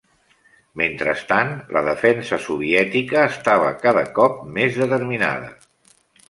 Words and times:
Mentrestant, 0.79 1.51
la 1.77 1.83
defensa 1.87 2.39
soviètica 2.45 3.27
estava 3.33 3.69
cada 3.85 4.05
cop 4.21 4.41
més 4.57 4.81
determinada. 4.87 5.55